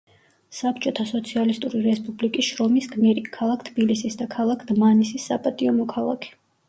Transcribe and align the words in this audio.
საბჭოთა 0.59 1.03
სოციალისტური 1.09 1.81
რესპუბლიკის 1.87 2.49
შრომის 2.53 2.87
გმირი, 2.95 3.25
ქალაქ 3.37 3.67
თბილისის 3.71 4.17
და 4.23 4.29
ქალაქ 4.37 4.65
დმანისის 4.73 5.29
საპატიო 5.33 5.77
მოქალაქე. 5.85 6.35